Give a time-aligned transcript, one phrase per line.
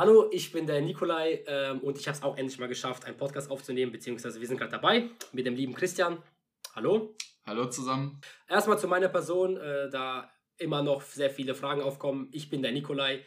[0.00, 3.18] Hallo, ich bin der Nikolai ähm, und ich habe es auch endlich mal geschafft, einen
[3.18, 6.22] Podcast aufzunehmen, beziehungsweise wir sind gerade dabei mit dem lieben Christian.
[6.74, 7.14] Hallo.
[7.44, 8.18] Hallo zusammen.
[8.48, 12.30] Erstmal zu meiner Person, äh, da immer noch sehr viele Fragen aufkommen.
[12.32, 13.26] Ich bin der Nikolai.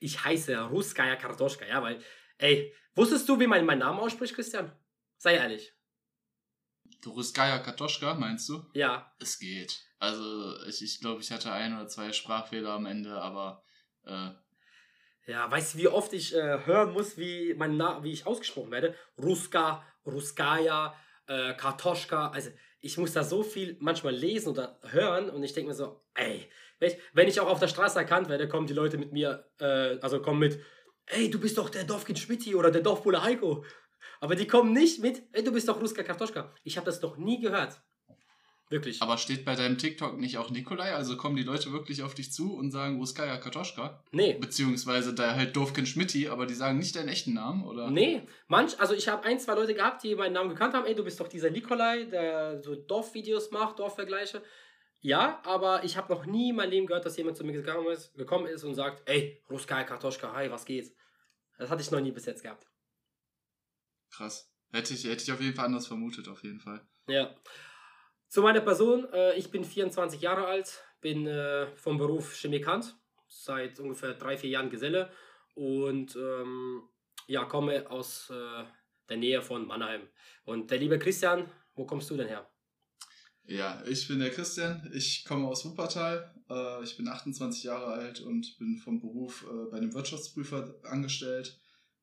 [0.00, 2.02] Ich heiße Ruskaya Kartoschka, ja, weil,
[2.38, 4.72] ey, wusstest du, wie man meinen Namen ausspricht, Christian?
[5.18, 5.74] Sei ehrlich.
[7.04, 8.64] Ruskaya Kartoschka, meinst du?
[8.72, 9.14] Ja.
[9.18, 9.84] Es geht.
[9.98, 13.62] Also, ich, ich glaube, ich hatte ein oder zwei Sprachfehler am Ende, aber
[14.04, 14.30] äh,
[15.26, 18.70] ja, weißt du, wie oft ich äh, hören muss, wie, mein Na wie ich ausgesprochen
[18.70, 18.94] werde?
[19.18, 20.94] Ruska, Ruskaya,
[21.26, 22.28] äh, Kartoschka.
[22.28, 26.04] Also, ich muss da so viel manchmal lesen oder hören und ich denke mir so,
[26.14, 26.48] ey,
[27.12, 30.20] wenn ich auch auf der Straße erkannt werde, kommen die Leute mit mir, äh, also
[30.20, 30.60] kommen mit,
[31.06, 33.64] ey, du bist doch der Dovkin Schmidti oder der Dorfbulle Heiko.
[34.20, 36.54] Aber die kommen nicht mit, ey, du bist doch Ruska Kartoschka.
[36.62, 37.80] Ich habe das noch nie gehört.
[38.68, 39.00] Wirklich.
[39.00, 40.92] Aber steht bei deinem TikTok nicht auch Nikolai?
[40.92, 44.02] Also kommen die Leute wirklich auf dich zu und sagen Ruskaya Kartoschka?
[44.10, 44.34] Nee.
[44.40, 47.90] Beziehungsweise da halt Dovkin Schmitti, aber die sagen nicht deinen echten Namen, oder?
[47.90, 48.22] Nee.
[48.48, 50.84] Manch, also ich habe ein, zwei Leute gehabt, die meinen Namen gekannt haben.
[50.84, 54.42] Ey, du bist doch dieser Nikolai, der so Dorfvideos macht, Dorfvergleiche.
[55.00, 57.54] Ja, aber ich habe noch nie in meinem Leben gehört, dass jemand zu mir
[57.92, 60.92] ist, gekommen ist und sagt, ey, Ruskaya Kartoschka, hi, was geht?
[61.58, 62.66] Das hatte ich noch nie bis jetzt gehabt.
[64.10, 64.52] Krass.
[64.72, 66.84] Hätte ich, hätte ich auf jeden Fall anders vermutet, auf jeden Fall.
[67.06, 67.34] Ja.
[68.28, 72.96] Zu meiner Person, äh, ich bin 24 Jahre alt, bin äh, vom Beruf Chemikant,
[73.28, 75.10] seit ungefähr drei, vier Jahren Geselle
[75.54, 76.82] und ähm,
[77.28, 78.64] ja, komme aus äh,
[79.08, 80.02] der Nähe von Mannheim.
[80.44, 82.48] Und der liebe Christian, wo kommst du denn her?
[83.44, 88.20] Ja, ich bin der Christian, ich komme aus Wuppertal, äh, ich bin 28 Jahre alt
[88.20, 91.60] und bin vom Beruf äh, bei einem Wirtschaftsprüfer angestellt.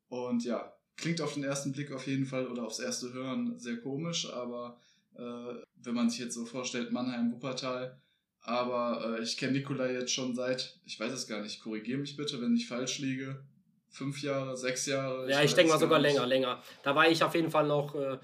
[0.08, 3.82] Und ja, klingt auf den ersten Blick auf jeden Fall oder aufs erste Hören sehr
[3.82, 4.80] komisch, aber
[5.16, 8.02] wenn man sich jetzt so vorstellt, Mannheim, Wuppertal.
[8.44, 12.18] Aber äh, ich kenne Nikolai jetzt schon seit, ich weiß es gar nicht, korrigiere mich
[12.18, 13.42] bitte, wenn ich falsch liege,
[13.90, 15.30] fünf Jahre, sechs Jahre.
[15.30, 16.62] Ja, ich, ich denke mal sogar länger, länger.
[16.84, 18.18] Da war ich auf jeden Fall noch äh,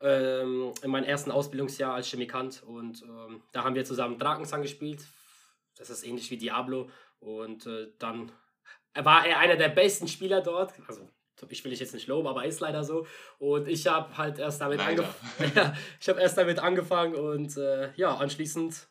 [0.00, 5.04] ähm, in meinem ersten Ausbildungsjahr als Chemikant und ähm, da haben wir zusammen Drakensang gespielt.
[5.76, 6.88] Das ist ähnlich wie Diablo
[7.18, 8.32] und äh, dann
[8.94, 10.72] war er einer der besten Spieler dort.
[10.86, 11.06] Also
[11.48, 13.06] ich will ich jetzt nicht loben, aber ist leider so.
[13.38, 15.52] Und ich habe halt erst damit angefangen.
[15.54, 18.88] ja, ich habe erst damit angefangen und äh, ja, anschließend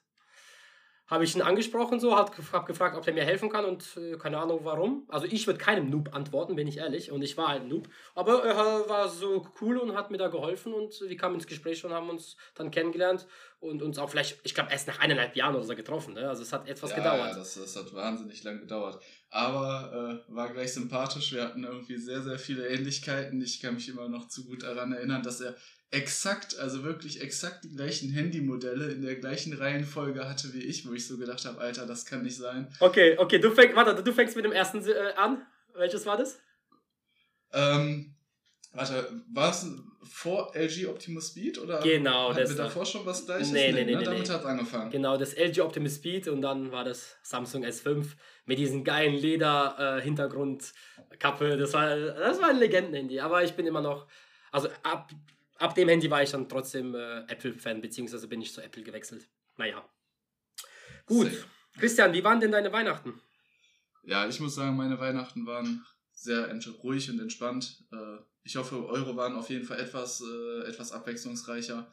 [1.07, 4.39] habe ich ihn angesprochen, so, habe gefragt, ob er mir helfen kann und äh, keine
[4.39, 5.05] Ahnung warum.
[5.09, 7.11] Also ich würde keinem Noob antworten, bin ich ehrlich.
[7.11, 7.87] Und ich war halt ein Noob.
[8.15, 11.83] Aber er war so cool und hat mir da geholfen und wir kamen ins Gespräch
[11.85, 13.27] und haben uns dann kennengelernt
[13.63, 16.15] und uns auch vielleicht, ich glaube, erst nach eineinhalb Jahren oder so getroffen.
[16.15, 16.27] Ne?
[16.27, 17.31] Also es hat etwas ja, gedauert.
[17.31, 19.01] Ja, das, das hat wahnsinnig lang gedauert.
[19.29, 21.31] Aber äh, war gleich sympathisch.
[21.31, 23.41] Wir hatten irgendwie sehr, sehr viele Ähnlichkeiten.
[23.41, 25.55] Ich kann mich immer noch zu gut daran erinnern, dass er
[25.91, 30.93] exakt, also wirklich exakt die gleichen Handymodelle in der gleichen Reihenfolge hatte wie ich, wo
[30.93, 32.67] ich so gedacht habe, Alter, das kann nicht sein.
[32.79, 35.45] Okay, okay, du fängst, warte, du fängst mit dem ersten äh, an.
[35.75, 36.39] Welches war das?
[37.53, 38.15] Ähm,
[38.73, 39.65] warte, war es
[40.03, 43.51] vor LG Optimus Speed oder genau, hatten das wir davor schon was gleiches?
[43.51, 43.99] Nee, nee, nee, ne?
[43.99, 44.33] nee Damit nee.
[44.33, 44.91] hat es angefangen.
[44.91, 48.05] Genau, das LG Optimus Speed und dann war das Samsung S5
[48.45, 51.57] mit diesem geilen Leder-Hintergrundkappe.
[51.57, 54.05] Das war, das war ein Legenden-Handy, aber ich bin immer noch,
[54.51, 55.09] also ab
[55.63, 59.27] ab dem Handy war ich dann trotzdem äh, Apple-Fan, beziehungsweise bin ich zu Apple gewechselt.
[59.57, 59.83] Naja.
[61.05, 61.31] Gut.
[61.31, 61.43] Sehr.
[61.79, 63.19] Christian, wie waren denn deine Weihnachten?
[64.03, 66.53] Ja, ich muss sagen, meine Weihnachten waren sehr
[66.83, 67.83] ruhig und entspannt.
[67.91, 71.91] Äh, ich hoffe, eure waren auf jeden Fall etwas, äh, etwas abwechslungsreicher.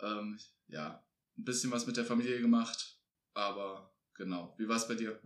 [0.00, 1.04] Ähm, ja,
[1.38, 2.98] ein bisschen was mit der Familie gemacht,
[3.34, 4.54] aber genau.
[4.58, 5.20] Wie war es bei dir?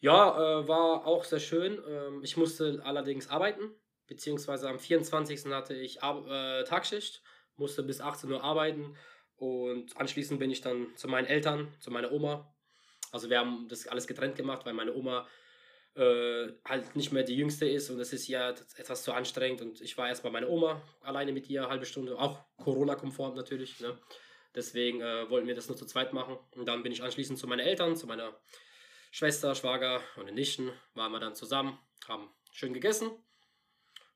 [0.00, 1.80] Ja, äh, war auch sehr schön.
[1.86, 3.74] Ähm, ich musste allerdings arbeiten
[4.12, 5.46] beziehungsweise am 24.
[5.46, 7.22] hatte ich Ar äh, Tagschicht,
[7.56, 8.96] musste bis 18 Uhr arbeiten
[9.36, 12.54] und anschließend bin ich dann zu meinen Eltern, zu meiner Oma.
[13.10, 15.26] Also wir haben das alles getrennt gemacht, weil meine Oma
[15.94, 19.80] äh, halt nicht mehr die jüngste ist und es ist ja etwas zu anstrengend und
[19.80, 23.80] ich war erst bei meiner Oma alleine mit ihr, halbe Stunde, auch Corona-konform natürlich.
[23.80, 23.98] Ne?
[24.54, 27.46] Deswegen äh, wollten wir das nur zu zweit machen und dann bin ich anschließend zu
[27.46, 28.34] meinen Eltern, zu meiner
[29.10, 31.78] Schwester, Schwager und den Nichten, waren wir dann zusammen,
[32.08, 33.10] haben schön gegessen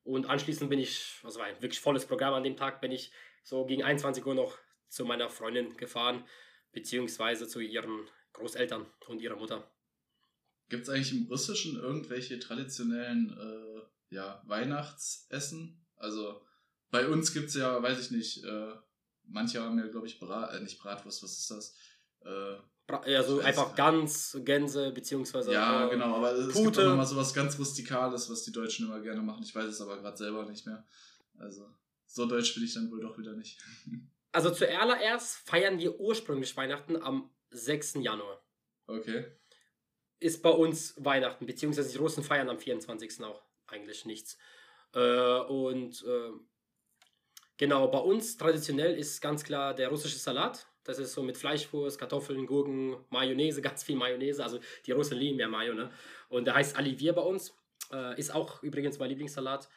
[0.02, 3.12] und anschließend bin ich, also war ein wirklich volles Programm an dem Tag, bin ich
[3.43, 4.56] so gegen 21 Uhr noch
[4.88, 6.26] zu meiner Freundin gefahren,
[6.73, 9.70] beziehungsweise zu ihren Großeltern und ihrer Mutter.
[10.68, 15.86] Gibt es eigentlich im Russischen irgendwelche traditionellen äh, ja, Weihnachtsessen?
[15.96, 16.42] Also
[16.90, 18.72] bei uns gibt es ja, weiß ich nicht, äh,
[19.24, 21.74] manche haben ja, glaube ich, Brat, äh, nicht Bratwurst, was ist das?
[22.24, 22.56] Äh,
[22.88, 25.52] also einfach Gans, Gänse, beziehungsweise.
[25.52, 26.64] Ja, äh, genau, aber es Pute.
[26.64, 29.42] gibt auch nochmal sowas ganz Rustikales, was die Deutschen immer gerne machen.
[29.42, 30.86] Ich weiß es aber gerade selber nicht mehr.
[31.36, 31.68] Also,
[32.06, 33.58] so deutsch bin ich dann wohl doch wieder nicht.
[34.32, 37.94] Also zuallererst feiern wir ursprünglich Weihnachten am 6.
[38.00, 38.44] Januar.
[38.86, 39.24] Okay.
[40.18, 43.22] Ist bei uns Weihnachten, beziehungsweise die Russen feiern am 24.
[43.22, 43.42] auch.
[43.66, 44.38] eigentlich nichts.
[44.94, 46.30] Äh, und äh,
[47.56, 50.66] genau, bei uns traditionell ist ganz klar der russische Salat.
[50.84, 54.42] Das ist so mit Fleischwurst, Kartoffeln, Gurken, Mayonnaise, ganz viel Mayonnaise.
[54.42, 55.90] Also die Russen lieben ja Mayo, ne?
[56.28, 57.54] Und der heißt Alivier bei uns.
[57.92, 59.68] Äh, ist auch übrigens mein Lieblingssalat.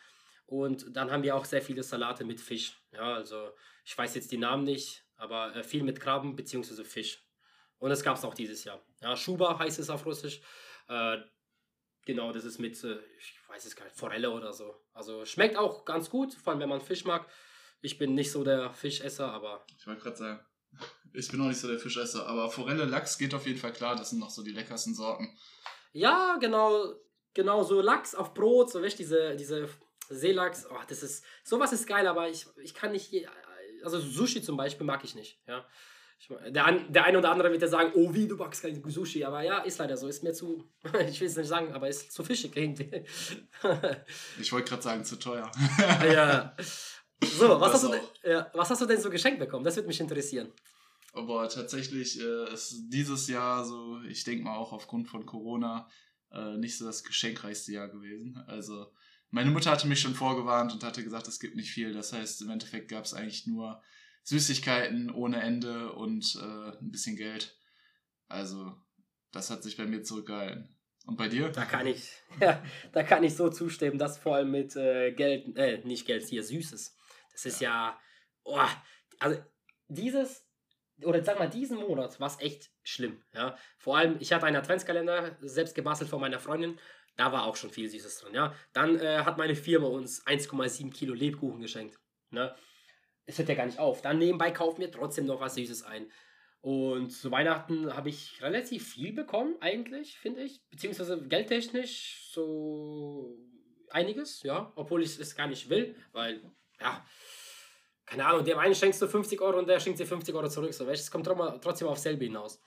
[0.45, 2.79] Und dann haben wir auch sehr viele Salate mit Fisch.
[2.91, 3.51] Ja, also
[3.85, 6.83] ich weiß jetzt die Namen nicht, aber äh, viel mit Krabben bzw.
[6.83, 7.23] Fisch.
[7.79, 8.81] Und das gab es auch dieses Jahr.
[9.01, 10.41] Ja, Schuba heißt es auf Russisch.
[10.87, 11.17] Äh,
[12.05, 14.75] genau, das ist mit, äh, ich weiß es gar nicht, Forelle oder so.
[14.93, 17.25] Also schmeckt auch ganz gut, vor allem wenn man Fisch mag.
[17.81, 19.65] Ich bin nicht so der Fischesser, aber.
[19.77, 20.39] Ich wollte gerade sagen,
[21.13, 23.95] ich bin auch nicht so der Fischesser, aber Forelle, Lachs geht auf jeden Fall klar.
[23.95, 25.37] Das sind noch so die leckersten Sorten.
[25.93, 26.93] Ja, genau,
[27.33, 29.69] genau so Lachs auf Brot, so weißt diese, diese
[30.09, 33.13] Seelachs, oh, das ist, sowas ist geil, aber ich, ich kann nicht,
[33.83, 35.65] also Sushi zum Beispiel mag ich nicht, ja.
[36.49, 39.41] Der, der eine oder andere wird ja sagen, oh wie, du magst kein Sushi, aber
[39.41, 40.69] ja, ist leider so, ist mir zu,
[41.07, 43.05] ich will es nicht sagen, aber ist zu fischig irgendwie.
[44.39, 45.49] ich wollte gerade sagen, zu teuer.
[46.05, 46.55] ja.
[47.23, 49.63] So, was hast, du denn, ja, was hast du denn so geschenkt bekommen?
[49.63, 50.51] Das würde mich interessieren.
[51.13, 55.89] Aber tatsächlich äh, ist dieses Jahr so, ich denke mal auch aufgrund von Corona,
[56.31, 58.43] äh, nicht so das geschenkreichste Jahr gewesen.
[58.47, 58.87] Also
[59.31, 61.93] meine Mutter hatte mich schon vorgewarnt und hatte gesagt, es gibt nicht viel.
[61.93, 63.81] Das heißt, im Endeffekt gab es eigentlich nur
[64.23, 67.57] Süßigkeiten ohne Ende und äh, ein bisschen Geld.
[68.27, 68.75] Also,
[69.31, 70.75] das hat sich bei mir zurückgehalten.
[71.05, 71.49] Und bei dir?
[71.49, 72.61] Da kann ich, ja,
[72.91, 76.43] da kann ich so zustimmen, dass vor allem mit äh, Geld, äh, nicht Geld, hier
[76.43, 76.95] Süßes.
[77.31, 77.99] Das ist ja, ja
[78.43, 78.59] oh,
[79.19, 79.41] also
[79.87, 80.45] dieses,
[81.01, 83.23] oder sag mal, diesen Monat war es echt schlimm.
[83.33, 83.57] Ja?
[83.77, 86.77] Vor allem, ich hatte einen Adventskalender selbst gebastelt von meiner Freundin
[87.19, 88.55] da war auch schon viel Süßes drin, ja.
[88.71, 91.99] Dann äh, hat meine Firma uns 1,7 Kilo Lebkuchen geschenkt,
[92.29, 92.55] ne.
[93.29, 94.01] Es hört ja gar nicht auf.
[94.01, 96.11] Dann nebenbei kaufen wir trotzdem noch was Süßes ein.
[96.61, 100.61] Und zu Weihnachten habe ich relativ viel bekommen, eigentlich, finde ich.
[100.69, 103.37] Beziehungsweise geldtechnisch so
[103.91, 104.73] einiges, ja.
[104.75, 106.41] Obwohl ich es gar nicht will, weil,
[106.81, 107.05] ja,
[108.05, 110.73] keine Ahnung, dem einen schenkst du 50 Euro und der schenkt dir 50 Euro zurück.
[110.73, 112.61] So, es kommt trotzdem auf selbe hinaus.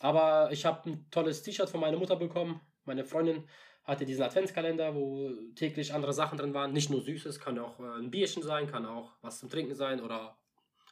[0.00, 2.60] Aber ich habe ein tolles T-Shirt von meiner Mutter bekommen.
[2.84, 3.48] Meine Freundin
[3.86, 6.72] hatte diesen Adventskalender, wo täglich andere Sachen drin waren.
[6.72, 10.00] Nicht nur Süßes, kann auch äh, ein Bierchen sein, kann auch was zum Trinken sein
[10.00, 10.36] oder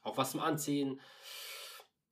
[0.03, 1.01] auch was zum Anziehen.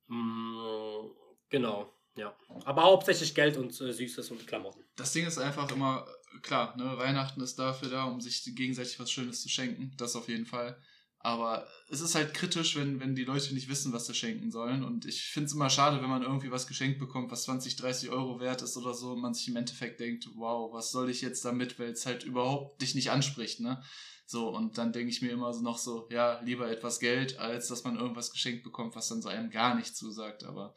[0.07, 1.07] Mm,
[1.49, 2.35] genau, ja.
[2.65, 4.83] Aber hauptsächlich Geld und äh, Süßes und Klamotten.
[4.97, 6.05] Das Ding ist einfach immer,
[6.41, 9.93] klar, ne, Weihnachten ist dafür da, um sich gegenseitig was Schönes zu schenken.
[9.97, 10.77] Das auf jeden Fall.
[11.25, 14.83] Aber es ist halt kritisch, wenn, wenn die Leute nicht wissen, was sie schenken sollen.
[14.83, 18.09] Und ich finde es immer schade, wenn man irgendwie was geschenkt bekommt, was 20, 30
[18.09, 21.21] Euro wert ist oder so, und man sich im Endeffekt denkt, wow, was soll ich
[21.21, 23.81] jetzt damit, weil es halt überhaupt dich nicht anspricht, ne?
[24.25, 27.69] So, und dann denke ich mir immer so noch so, ja, lieber etwas Geld, als
[27.69, 30.43] dass man irgendwas geschenkt bekommt, was dann so einem gar nicht zusagt.
[30.43, 30.75] Aber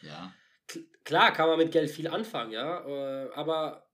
[0.00, 0.32] ja.
[1.02, 2.86] Klar kann man mit Geld viel anfangen, ja.
[2.86, 3.88] Äh, aber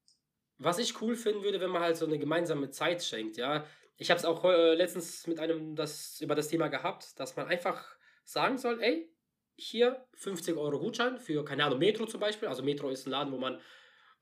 [0.59, 3.65] was ich cool finden würde, wenn man halt so eine gemeinsame Zeit schenkt, ja
[3.99, 7.49] ich habe es auch äh, letztens mit einem das, über das Thema gehabt, dass man
[7.49, 9.13] einfach sagen soll, ey,
[9.57, 12.49] hier 50 Euro Gutschein für, keine Ahnung, Metro zum Beispiel.
[12.49, 13.61] Also Metro ist ein Laden, wo man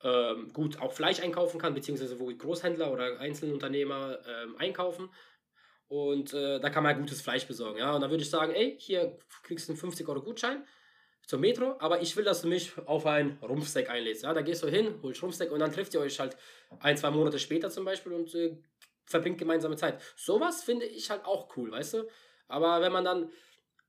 [0.02, 5.10] ähm, gut auch Fleisch einkaufen kann, beziehungsweise wo Großhändler oder Einzelunternehmer ähm, einkaufen.
[5.88, 7.78] Und äh, da kann man gutes Fleisch besorgen.
[7.78, 7.94] Ja?
[7.94, 10.66] Und dann würde ich sagen, ey, hier kriegst du einen 50 Euro Gutschein
[11.26, 14.24] zur Metro, aber ich will, dass du mich auf ein Rumpfsteak einlädst.
[14.24, 14.32] Ja?
[14.32, 16.36] Da gehst du hin, holst Rumpfsteak und dann trifft ihr euch halt
[16.80, 18.56] ein, zwei Monate später zum Beispiel und äh,
[19.06, 20.00] verbringt gemeinsame Zeit.
[20.16, 22.08] Sowas finde ich halt auch cool, weißt du?
[22.48, 23.30] Aber wenn man dann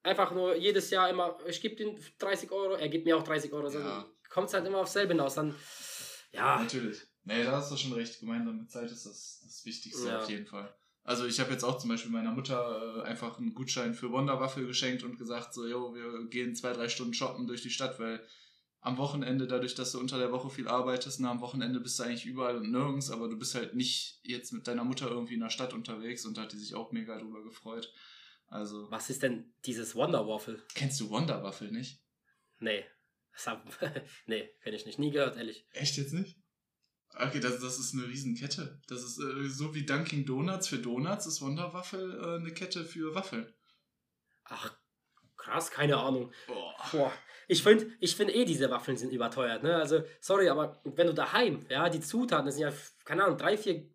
[0.04, 3.52] einfach nur jedes Jahr immer, ich gebe ihm 30 Euro, er gibt mir auch 30
[3.52, 3.80] Euro, ja.
[3.80, 5.36] dann kommt es halt immer aufs selbe hinaus.
[5.36, 5.54] Dann,
[6.32, 6.62] ja.
[6.62, 7.02] Natürlich.
[7.24, 8.20] Nee, da hast du schon recht.
[8.20, 10.20] Gemeinsame Zeit ist das, das Wichtigste ja.
[10.20, 10.74] auf jeden Fall.
[11.04, 14.68] Also ich habe jetzt auch zum Beispiel meiner Mutter äh, einfach einen Gutschein für Wonderwaffel
[14.68, 18.26] geschenkt und gesagt, so, jo, wir gehen zwei, drei Stunden shoppen durch die Stadt, weil
[18.80, 22.04] am Wochenende, dadurch, dass du unter der Woche viel arbeitest, na, am Wochenende bist du
[22.04, 25.42] eigentlich überall und nirgends, aber du bist halt nicht jetzt mit deiner Mutter irgendwie in
[25.42, 27.92] der Stadt unterwegs und da hat die sich auch mega drüber gefreut.
[28.48, 28.90] Also.
[28.90, 30.64] Was ist denn dieses Wonder Waffle?
[30.74, 32.02] Kennst du Wonder Waffle nicht?
[32.60, 32.86] Nee.
[33.46, 33.68] Hab,
[34.26, 35.00] nee, kenne ich nicht.
[35.00, 35.66] Nie gehört, ehrlich.
[35.72, 36.38] Echt jetzt nicht?
[37.14, 38.80] Okay, das, das ist eine Riesenkette.
[38.88, 42.86] Das ist äh, so wie Dunkin' Donuts für Donuts, ist Wonder Waffle äh, eine Kette
[42.86, 43.52] für Waffeln.
[44.44, 44.78] Ach,
[45.48, 46.32] krass, keine Ahnung.
[46.48, 46.76] Boah.
[46.92, 47.14] Boah.
[47.48, 49.64] Ich finde ich find eh, diese Waffeln sind überteuert.
[49.64, 49.76] Ne?
[49.76, 52.74] Also, sorry, aber wenn du daheim, ja, die Zutaten, das sind ja,
[53.06, 53.90] keine Ahnung, drei, vier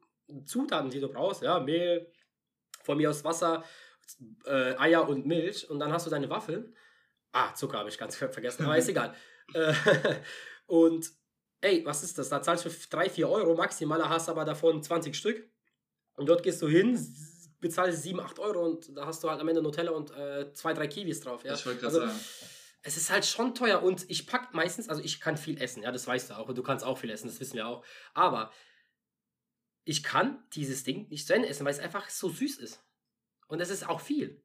[0.47, 2.11] Zutaten, die du brauchst, ja, Mehl,
[2.83, 3.63] von mir aus Wasser,
[4.47, 6.75] äh, Eier und Milch und dann hast du deine Waffeln.
[7.33, 9.15] Ah, Zucker habe ich ganz vergessen, aber ist egal.
[9.55, 9.75] Äh,
[10.67, 11.11] und
[11.61, 12.31] ey, was ist das?
[12.31, 15.49] Da zahlst du 3, 4 Euro maximal, hast aber davon 20 Stück.
[16.15, 16.97] Und dort gehst du hin,
[17.63, 20.75] bezahlst 7, 8 Euro und da hast du halt am Ende Nutella und äh, zwei,
[20.75, 21.45] drei Kiwis drauf.
[21.45, 21.55] Ja?
[21.55, 22.21] Ich wollte gerade also, sagen
[22.83, 25.93] es ist halt schon teuer und ich pack meistens, also ich kann viel essen, ja,
[25.93, 27.85] das weißt du auch und du kannst auch viel essen, das wissen wir auch.
[28.13, 28.53] Aber
[29.85, 32.85] ich kann dieses Ding nicht zu Ende essen, weil es einfach so süß ist.
[33.47, 34.43] Und es ist auch viel.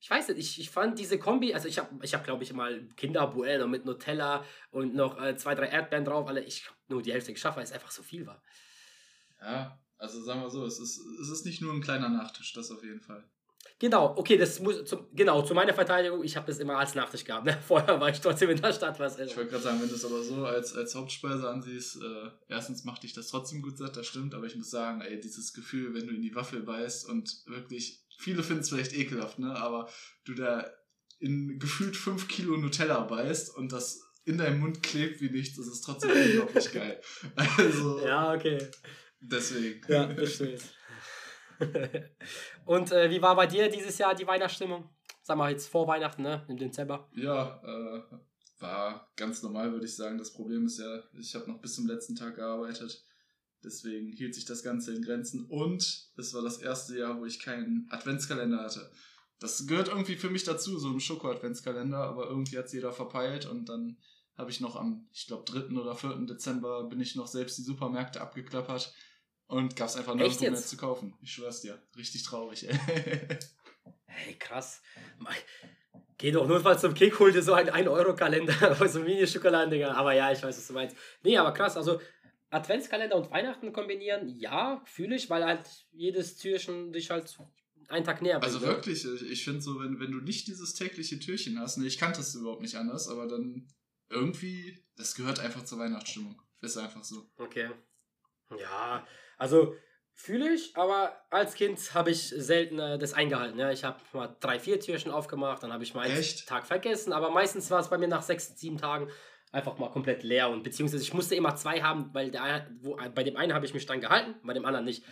[0.00, 2.52] Ich weiß nicht, ich, ich fand diese Kombi, also ich habe, ich hab, glaube ich,
[2.52, 6.42] mal Kinder Bueno mit Nutella und noch äh, zwei, drei Erdbeeren drauf, alle.
[6.42, 8.42] Ich habe nur die Hälfte geschafft, weil es einfach so viel war.
[9.40, 12.70] Ja, also sagen wir so, es ist, es ist nicht nur ein kleiner Nachtisch, das
[12.70, 13.24] auf jeden Fall.
[13.78, 17.24] Genau, okay, das muss zum, genau zu meiner Verteidigung, ich habe das immer als Nachtisch
[17.24, 17.46] gehabt.
[17.46, 17.58] Ne?
[17.66, 19.30] Vorher war ich trotzdem in der Stadt was essen.
[19.30, 22.84] Ich wollte gerade sagen, wenn du es aber so als, als Hauptspeise ansiehst, äh, erstens
[22.84, 25.94] macht dich das trotzdem gut satt, das stimmt, aber ich muss sagen, ey, dieses Gefühl,
[25.94, 29.56] wenn du in die Waffel beißt und wirklich, viele finden es vielleicht ekelhaft, ne?
[29.56, 29.88] Aber
[30.24, 30.70] du da
[31.18, 35.66] in gefühlt 5 Kilo Nutella beißt und das in deinem Mund klebt wie nichts, das
[35.66, 37.00] ist trotzdem unglaublich geil.
[37.36, 38.04] Also.
[38.04, 38.58] Ja, okay.
[39.30, 39.80] Deswegen.
[39.88, 40.62] Ja, stimmt.
[42.66, 44.88] Und äh, wie war bei dir dieses Jahr die Weihnachtsstimmung?
[45.22, 46.44] Sag mal jetzt vor Weihnachten, ne?
[46.48, 47.08] Im Dezember.
[47.14, 48.02] Ja, äh,
[48.58, 50.18] war ganz normal, würde ich sagen.
[50.18, 53.04] Das Problem ist ja, ich habe noch bis zum letzten Tag gearbeitet.
[53.62, 55.46] Deswegen hielt sich das Ganze in Grenzen.
[55.46, 58.90] Und es war das erste Jahr, wo ich keinen Adventskalender hatte.
[59.38, 63.46] Das gehört irgendwie für mich dazu, so ein Schoko-Adventskalender, aber irgendwie hat es jeder verpeilt
[63.46, 63.98] und dann
[64.36, 65.76] habe ich noch am, ich glaube, 3.
[65.78, 66.26] oder 4.
[66.26, 68.92] Dezember bin ich noch selbst die Supermärkte abgeklappert
[69.46, 71.14] und gab es einfach nirgendwo mehr zu kaufen.
[71.22, 71.80] Ich schwör's dir.
[71.96, 72.78] Richtig traurig, ey.
[74.06, 74.82] hey, krass.
[76.18, 79.96] Geh doch notfalls zum Kick, hol dir so einen 1-Euro-Kalender, so Mini-Schokoladendinger.
[79.96, 80.96] Aber ja, ich weiß, was du meinst.
[81.22, 82.00] Nee, aber krass, also
[82.50, 87.36] Adventskalender und Weihnachten kombinieren, ja, fühle ich, weil halt jedes Türchen dich halt
[87.88, 88.54] einen Tag näher bringt.
[88.54, 91.98] Also wirklich, ich finde so, wenn, wenn du nicht dieses tägliche Türchen hast, ne, ich
[91.98, 93.68] kannte es überhaupt nicht anders, aber dann
[94.08, 96.40] irgendwie, das gehört einfach zur Weihnachtsstimmung.
[96.60, 97.28] Ist einfach so.
[97.36, 97.70] Okay.
[98.60, 99.06] Ja,
[99.38, 99.74] also
[100.14, 103.58] fühle ich, aber als Kind habe ich selten äh, das eingehalten.
[103.58, 103.70] Ja.
[103.70, 107.30] Ich habe mal drei, vier Türchen aufgemacht, dann habe ich mal einen Tag vergessen, aber
[107.30, 109.08] meistens war es bei mir nach sechs, sieben Tagen
[109.52, 113.22] einfach mal komplett leer und beziehungsweise ich musste immer zwei haben, weil der, wo, bei
[113.22, 115.04] dem einen habe ich mich dann gehalten, bei dem anderen nicht.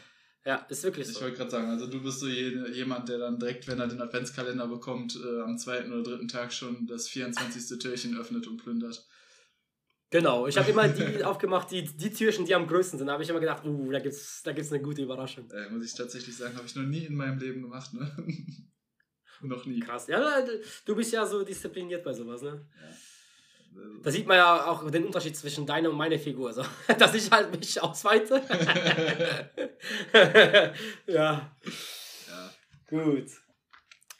[0.44, 1.12] Ja, ist wirklich so.
[1.12, 4.02] Ich wollte gerade sagen, also du bist so jemand, der dann direkt, wenn er den
[4.02, 7.78] Adventskalender bekommt, äh, am zweiten oder dritten Tag schon das 24.
[7.78, 9.06] Türchen öffnet und plündert.
[10.12, 13.06] Genau, ich habe immer die aufgemacht, die, die Türchen, die am größten sind.
[13.06, 15.50] Da habe ich immer gedacht, uh, da gibt es da gibt's eine gute Überraschung.
[15.50, 18.14] Äh, muss ich tatsächlich sagen, habe ich noch nie in meinem Leben gemacht, ne?
[19.40, 19.80] noch nie.
[19.80, 20.08] Krass.
[20.08, 20.44] Ja,
[20.84, 22.68] du bist ja so diszipliniert bei sowas, ne?
[22.76, 22.94] Ja.
[24.02, 26.52] Da sieht man ja auch den Unterschied zwischen deiner und meiner Figur.
[26.52, 26.62] So.
[26.98, 28.42] Dass ich halt mich ausweite.
[31.06, 31.56] ja.
[32.28, 32.54] ja.
[32.86, 33.30] Gut.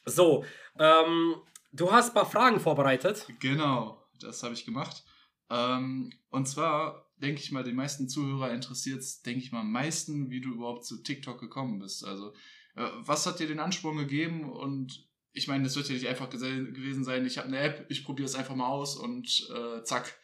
[0.07, 0.43] So,
[0.79, 1.35] ähm,
[1.71, 3.27] du hast ein paar Fragen vorbereitet.
[3.41, 5.05] Genau, das habe ich gemacht.
[5.53, 9.71] Ähm, und zwar denke ich mal, die meisten Zuhörer interessiert es, denke ich mal, am
[9.71, 12.05] meisten, wie du überhaupt zu TikTok gekommen bist.
[12.05, 12.33] Also,
[12.75, 14.51] äh, was hat dir den Ansprung gegeben?
[14.51, 18.05] Und ich meine, es wird ja nicht einfach gewesen sein, ich habe eine App, ich
[18.05, 20.19] probiere es einfach mal aus und äh, zack.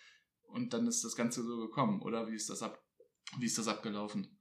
[0.44, 2.26] Und dann ist das Ganze so gekommen, oder?
[2.28, 2.82] Wie ist das, ab
[3.37, 4.38] wie ist das abgelaufen?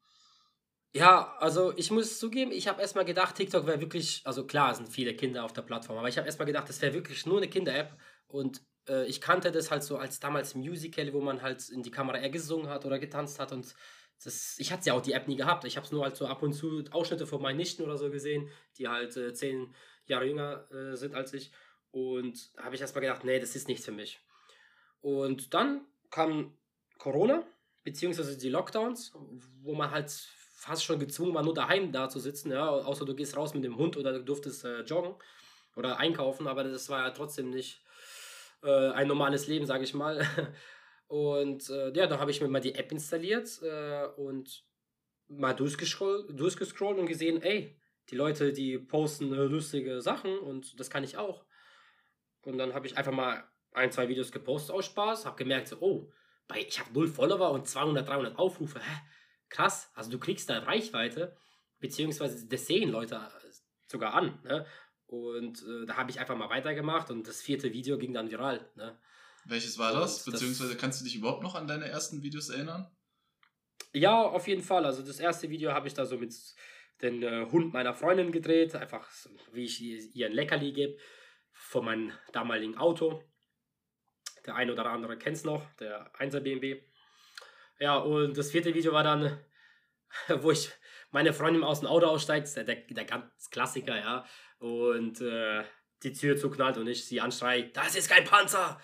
[0.94, 4.88] Ja, also ich muss zugeben, ich habe erstmal gedacht, TikTok wäre wirklich, also klar, sind
[4.88, 7.50] viele Kinder auf der Plattform, aber ich habe erstmal gedacht, das wäre wirklich nur eine
[7.50, 11.84] Kinder-App und äh, ich kannte das halt so als damals Musical, wo man halt in
[11.84, 13.76] die Kamera eher gesungen hat oder getanzt hat und
[14.24, 15.64] das, ich hatte ja auch die App nie gehabt.
[15.66, 18.10] Ich habe es nur halt so ab und zu Ausschnitte von meinen Nichten oder so
[18.10, 19.74] gesehen, die halt äh, zehn
[20.06, 21.52] Jahre jünger äh, sind als ich.
[21.92, 24.20] Und habe ich erstmal gedacht, nee, das ist nichts für mich.
[25.02, 26.58] Und dann kam
[26.98, 27.44] Corona,
[27.84, 29.14] beziehungsweise die Lockdowns,
[29.62, 30.10] wo man halt
[30.56, 33.64] fast schon gezwungen war, nur daheim da zu sitzen, ja, außer du gehst raus mit
[33.64, 35.16] dem Hund oder du durftest äh, joggen
[35.76, 37.84] oder einkaufen, aber das war ja trotzdem nicht
[38.64, 40.26] äh, ein normales Leben, sage ich mal.
[41.08, 44.66] Und äh, ja, da habe ich mir mal die App installiert äh, und
[45.30, 50.90] mal durchgescrollt, durchgescrollt und gesehen, ey, die Leute, die posten äh, lustige Sachen und das
[50.90, 51.46] kann ich auch.
[52.42, 55.78] Und dann habe ich einfach mal ein, zwei Videos gepostet aus Spaß, habe gemerkt, so,
[55.80, 56.12] oh,
[56.48, 58.80] bei, ich habe null Follower und 200, 300 Aufrufe.
[58.80, 59.02] Hä?
[59.50, 61.36] Krass, also du kriegst da Reichweite,
[61.80, 63.22] beziehungsweise das sehen Leute
[63.86, 64.40] sogar an.
[64.44, 64.66] Ne?
[65.08, 68.70] Und äh, da habe ich einfach mal weitergemacht und das vierte Video ging dann viral.
[68.76, 68.98] Ne?
[69.46, 70.28] Welches war das?
[70.28, 72.92] Und Beziehungsweise das, kannst du dich überhaupt noch an deine ersten Videos erinnern?
[73.94, 74.86] Ja, auf jeden Fall.
[74.86, 76.36] Also das erste Video habe ich da so mit
[77.02, 78.76] dem äh, Hund meiner Freundin gedreht.
[78.76, 80.98] Einfach so, wie ich ihr ein Leckerli gebe
[81.54, 83.24] von meinem damaligen Auto.
[84.46, 86.82] Der eine oder andere kennt es noch, der 1er BMW.
[87.80, 89.40] Ja, und das vierte Video war dann,
[90.42, 90.70] wo ich
[91.12, 94.26] meine Freundin aus dem Auto aussteigt, der, der, der ganz Klassiker, ja
[94.60, 95.64] und äh,
[96.04, 98.80] die Tür zuknallt und ich sie anschrei, das ist kein Panzer!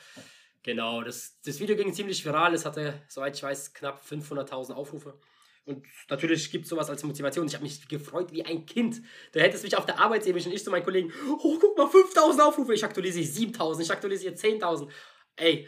[0.64, 2.54] Genau, das, das Video ging ziemlich viral.
[2.54, 5.20] Es hatte, soweit ich weiß, knapp 500.000 Aufrufe.
[5.66, 7.48] Und natürlich gibt es sowas als Motivation.
[7.48, 9.02] Ich habe mich gefreut wie ein Kind.
[9.34, 10.52] Da hätte es mich auf der Arbeit sehen müssen.
[10.52, 12.74] Ich zu meinen Kollegen, oh, guck mal, 5000 Aufrufe.
[12.74, 14.90] Ich aktualisiere 7000, ich aktualisiere 10.000.
[15.36, 15.68] Ey.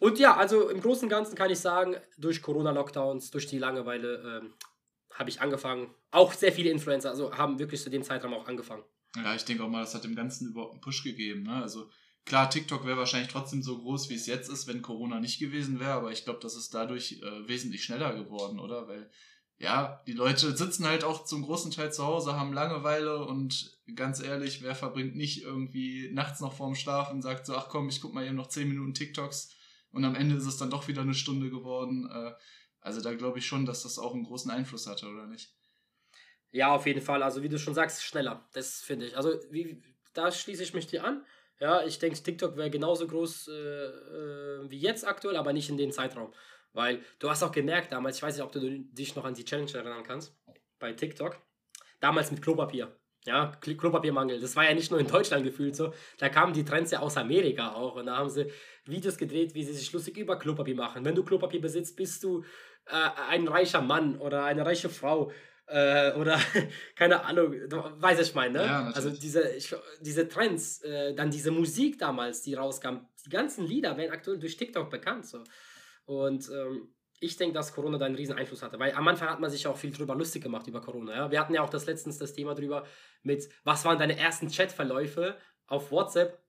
[0.00, 4.40] Und ja, also im Großen und Ganzen kann ich sagen, durch Corona-Lockdowns, durch die Langeweile,
[4.42, 4.54] ähm,
[5.14, 5.94] habe ich angefangen.
[6.10, 8.84] Auch sehr viele Influencer, also haben wirklich zu dem Zeitraum auch angefangen.
[9.16, 11.44] Ja, ich denke auch mal, das hat dem Ganzen überhaupt einen Push gegeben.
[11.44, 11.54] Ne?
[11.54, 11.88] Also
[12.24, 15.78] klar, TikTok wäre wahrscheinlich trotzdem so groß, wie es jetzt ist, wenn Corona nicht gewesen
[15.78, 18.88] wäre, aber ich glaube, das ist dadurch äh, wesentlich schneller geworden, oder?
[18.88, 19.10] Weil
[19.58, 24.20] ja, die Leute sitzen halt auch zum großen Teil zu Hause, haben Langeweile und ganz
[24.20, 28.00] ehrlich, wer verbringt nicht irgendwie nachts noch vorm Schlaf und sagt so, ach komm, ich
[28.00, 29.54] guck mal eben noch 10 Minuten TikToks
[29.92, 32.10] und am Ende ist es dann doch wieder eine Stunde geworden.
[32.10, 32.32] Äh,
[32.80, 35.54] also da glaube ich schon, dass das auch einen großen Einfluss hatte, oder nicht?
[36.54, 37.24] Ja, auf jeden Fall.
[37.24, 38.48] Also wie du schon sagst, schneller.
[38.52, 39.16] Das finde ich.
[39.16, 39.82] Also wie,
[40.12, 41.26] da schließe ich mich dir an.
[41.58, 45.76] Ja, ich denke, TikTok wäre genauso groß äh, äh, wie jetzt aktuell, aber nicht in
[45.76, 46.32] dem Zeitraum.
[46.72, 49.44] Weil du hast auch gemerkt damals, ich weiß nicht, ob du dich noch an die
[49.44, 50.32] Challenge erinnern kannst,
[50.78, 51.40] bei TikTok,
[51.98, 52.96] damals mit Klopapier.
[53.24, 54.38] Ja, Klopapiermangel.
[54.38, 55.92] Das war ja nicht nur in Deutschland gefühlt so.
[56.18, 57.96] Da kamen die Trends ja aus Amerika auch.
[57.96, 58.52] Und da haben sie
[58.84, 61.04] Videos gedreht, wie sie sich lustig über Klopapier machen.
[61.04, 62.44] Wenn du Klopapier besitzt, bist du
[62.86, 65.32] äh, ein reicher Mann oder eine reiche Frau.
[65.66, 66.38] Äh, oder
[66.96, 67.54] keine Ahnung,
[67.96, 68.66] was ich meine, ne?
[68.66, 73.66] Ja, also diese, ich, diese Trends, äh, dann diese Musik damals, die rauskam, die ganzen
[73.66, 75.26] Lieder werden aktuell durch TikTok bekannt.
[75.26, 75.42] So.
[76.04, 79.40] Und ähm, ich denke, dass Corona da einen riesen Einfluss hatte, weil am Anfang hat
[79.40, 81.14] man sich auch viel drüber lustig gemacht über Corona.
[81.14, 81.30] Ja?
[81.30, 82.84] Wir hatten ja auch das letztens das Thema drüber
[83.22, 86.42] mit, was waren deine ersten Chatverläufe auf WhatsApp,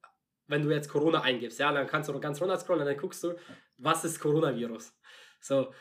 [0.47, 1.59] wenn du jetzt Corona eingibst.
[1.59, 3.35] Ja, dann kannst du ganz runter scrollen und dann guckst du,
[3.77, 4.93] was ist Coronavirus.
[5.39, 5.71] So,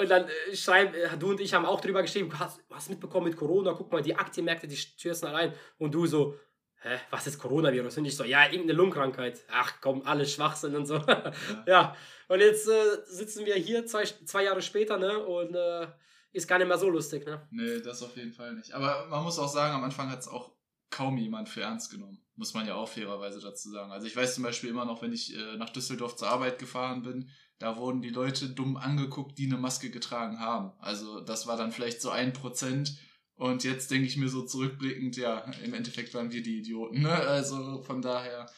[0.00, 3.28] und dann äh, schreiben, äh, du und ich haben auch drüber geschrieben, hast, hast mitbekommen
[3.28, 5.54] mit Corona, guck mal, die Aktienmärkte, die stürzen allein.
[5.78, 6.38] Und du so,
[6.82, 7.98] hä, was ist Coronavirus?
[7.98, 9.40] Und ich so, ja, irgendeine Lungenkrankheit.
[9.50, 10.96] Ach komm, alles Schwachsinn und so.
[10.96, 11.32] Ja,
[11.66, 11.96] ja.
[12.28, 15.86] und jetzt äh, sitzen wir hier zwei, zwei Jahre später, ne, und äh,
[16.32, 17.46] ist gar nicht mehr so lustig, ne?
[17.50, 18.72] Nee, das auf jeden Fall nicht.
[18.72, 20.52] Aber man muss auch sagen, am Anfang hat es auch
[20.90, 22.18] kaum jemand für ernst genommen.
[22.36, 23.92] Muss man ja auch fairerweise dazu sagen.
[23.92, 27.02] Also ich weiß zum Beispiel immer noch, wenn ich äh, nach Düsseldorf zur Arbeit gefahren
[27.02, 27.30] bin,
[27.64, 30.72] da wurden die Leute dumm angeguckt, die eine Maske getragen haben.
[30.80, 32.98] Also das war dann vielleicht so ein Prozent.
[33.36, 37.00] Und jetzt denke ich mir so zurückblickend, ja, im Endeffekt waren wir die Idioten.
[37.00, 37.10] Ne?
[37.10, 38.50] Also von daher.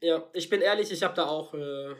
[0.00, 1.96] Ja, ich bin ehrlich, ich habe da auch äh,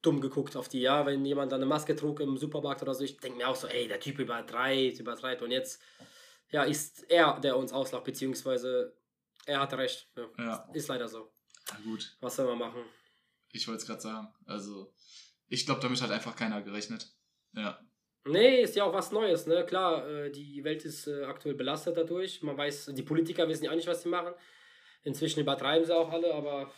[0.00, 3.04] dumm geguckt auf die, ja, wenn jemand da eine Maske trug im Supermarkt oder so.
[3.04, 5.42] Ich denke mir auch so, ey, der Typ übertreibt, übertreibt.
[5.42, 5.78] Und jetzt,
[6.52, 8.96] ja, ist er, der uns auslacht, beziehungsweise
[9.44, 10.08] er hatte recht.
[10.16, 10.24] Ja.
[10.38, 10.68] ja.
[10.72, 11.30] Ist leider so.
[11.70, 12.16] Na gut.
[12.22, 12.82] Was soll man machen?
[13.52, 14.28] Ich wollte es gerade sagen.
[14.46, 14.94] Also,
[15.48, 17.08] ich glaube, damit hat einfach keiner gerechnet.
[17.52, 17.78] Ja.
[18.26, 19.64] Nee, ist ja auch was Neues, ne?
[19.66, 22.42] Klar, äh, die Welt ist äh, aktuell belastet dadurch.
[22.42, 24.32] Man weiß, die Politiker wissen ja auch nicht, was sie machen.
[25.02, 26.72] Inzwischen übertreiben sie auch alle, aber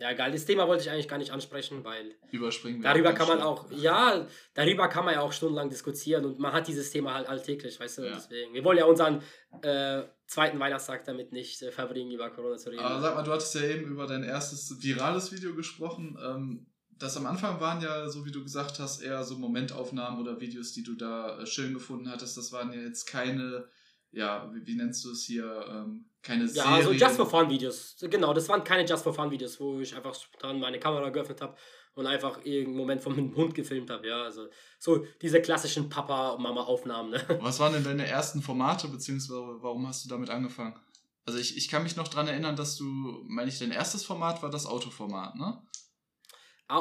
[0.00, 0.32] ja, egal.
[0.32, 4.26] Das Thema wollte ich eigentlich gar nicht ansprechen, weil Überspringen darüber kann man auch, ja,
[4.54, 7.98] darüber kann man ja auch stundenlang diskutieren und man hat dieses Thema halt alltäglich, weißt
[7.98, 8.14] du, ja.
[8.14, 8.54] deswegen.
[8.54, 9.22] Wir wollen ja unseren
[9.60, 12.80] äh, zweiten Weihnachtstag damit nicht äh, verbringen, über Corona zu reden.
[12.80, 16.18] Aber sag mal, du hattest ja eben über dein erstes virales Video gesprochen.
[16.24, 16.66] Ähm,
[17.00, 20.72] das am Anfang waren ja, so wie du gesagt hast, eher so Momentaufnahmen oder Videos,
[20.72, 22.36] die du da äh, schön gefunden hattest.
[22.36, 23.68] Das waren ja jetzt keine,
[24.12, 26.72] ja, wie, wie nennst du es hier, ähm, keine Ja, Serien.
[26.74, 27.96] also Just for Fun Videos.
[28.00, 31.40] Genau, das waren keine Just for Fun Videos, wo ich einfach dann meine Kamera geöffnet
[31.40, 31.56] habe
[31.94, 34.06] und einfach irgendeinen Moment vom Hund gefilmt habe.
[34.06, 37.10] Ja, also so diese klassischen Papa- und Mama-Aufnahmen.
[37.12, 37.22] Ne?
[37.40, 40.78] Was waren denn deine ersten Formate, beziehungsweise warum hast du damit angefangen?
[41.24, 42.84] Also ich, ich kann mich noch daran erinnern, dass du,
[43.28, 45.62] meine ich, dein erstes Format war das Autoformat, ne?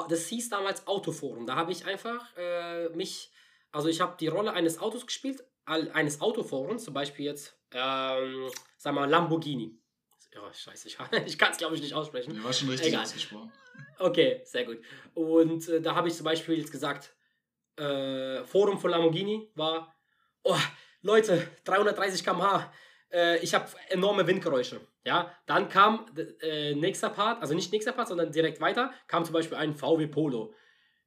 [0.09, 1.45] Das hieß damals Autoforum.
[1.45, 3.31] Da habe ich einfach äh, mich,
[3.71, 8.93] also ich habe die Rolle eines Autos gespielt, eines Autoforums, zum Beispiel jetzt, ähm, sag
[8.93, 9.79] mal, Lamborghini.
[10.33, 12.33] Ja, scheiße, ich, ich kann es glaube ich nicht aussprechen.
[12.33, 13.03] Der war schon richtig Egal.
[13.03, 13.51] ausgesprochen.
[13.97, 14.79] Okay, sehr gut.
[15.13, 17.13] Und äh, da habe ich zum Beispiel jetzt gesagt,
[17.77, 19.95] äh, Forum von Lamborghini war,
[20.43, 20.57] oh,
[21.01, 22.71] Leute, 330 km/h,
[23.11, 24.81] äh, ich habe enorme Windgeräusche.
[25.05, 26.05] Ja, dann kam
[26.41, 30.07] äh, nächster Part, also nicht nächster Part, sondern direkt weiter, kam zum Beispiel ein VW
[30.07, 30.53] Polo.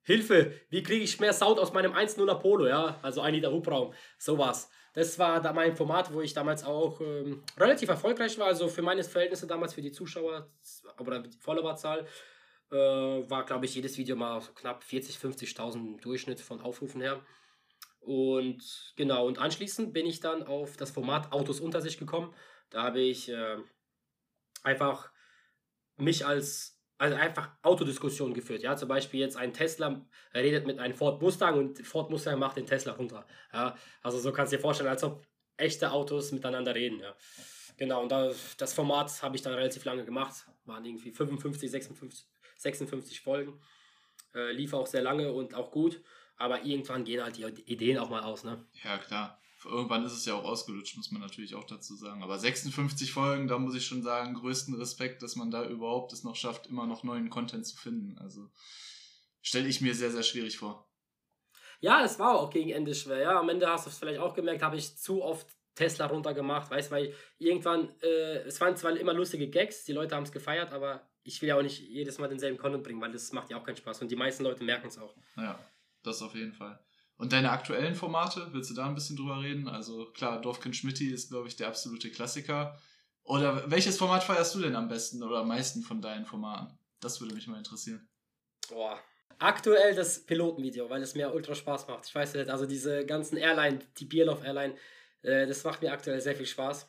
[0.02, 3.92] Hilfe, wie kriege ich mehr Sound aus meinem 1.0er Polo, ja, also ein Liter Hubraum,
[4.18, 4.70] sowas.
[4.94, 8.82] Das war da mein Format, wo ich damals auch ähm, relativ erfolgreich war, also für
[8.82, 10.50] meine Verhältnisse damals, für die Zuschauer
[10.98, 12.06] oder die Followerzahl,
[12.70, 17.24] äh, war, glaube ich, jedes Video mal so knapp 40, 50.000 Durchschnitt von Aufrufen her.
[18.00, 22.34] Und genau, und anschließend bin ich dann auf das Format Autos unter sich gekommen.
[22.70, 23.58] Da habe ich äh,
[24.62, 25.10] einfach
[25.96, 28.62] mich als also einfach Autodiskussionen geführt.
[28.62, 32.56] Ja, zum Beispiel jetzt ein Tesla redet mit einem Ford Mustang und Ford Mustang macht
[32.56, 33.26] den Tesla runter.
[33.52, 37.00] Ja, also so kannst du dir vorstellen, als ob echte Autos miteinander reden.
[37.00, 37.16] Ja.
[37.76, 40.46] Genau, und da, das Format habe ich dann relativ lange gemacht.
[40.64, 43.60] Waren irgendwie 55, 56, 56 Folgen.
[44.32, 46.00] Äh, lief auch sehr lange und auch gut.
[46.36, 48.64] Aber irgendwann gehen halt die Ideen auch mal aus, ne?
[48.84, 52.22] Ja, klar irgendwann ist es ja auch ausgelutscht, muss man natürlich auch dazu sagen.
[52.22, 56.24] Aber 56 Folgen, da muss ich schon sagen, größten Respekt, dass man da überhaupt es
[56.24, 58.18] noch schafft, immer noch neuen Content zu finden.
[58.18, 58.50] Also
[59.40, 60.88] stelle ich mir sehr, sehr schwierig vor.
[61.80, 63.18] Ja, es war auch gegen Ende schwer.
[63.18, 66.70] Ja, am Ende hast du es vielleicht auch gemerkt, habe ich zu oft Tesla runtergemacht,
[66.70, 70.32] weißt du, weil irgendwann, äh, es waren zwar immer lustige Gags, die Leute haben es
[70.32, 73.50] gefeiert, aber ich will ja auch nicht jedes Mal denselben Content bringen, weil das macht
[73.50, 75.14] ja auch keinen Spaß und die meisten Leute merken es auch.
[75.36, 75.58] Ja,
[76.02, 76.78] das auf jeden Fall.
[77.16, 79.68] Und deine aktuellen Formate, willst du da ein bisschen drüber reden?
[79.68, 82.78] Also klar, Dorfkind Schmitti ist, glaube ich, der absolute Klassiker.
[83.24, 86.76] Oder welches Format feierst du denn am besten oder am meisten von deinen Formaten?
[87.00, 88.08] Das würde mich mal interessieren.
[88.68, 88.98] Boah.
[89.38, 92.06] Aktuell das Pilotenvideo, weil es mir ultra Spaß macht.
[92.06, 94.74] Ich weiß nicht, also diese ganzen Airline, die Bierlauf Airline,
[95.22, 96.88] äh, das macht mir aktuell sehr viel Spaß.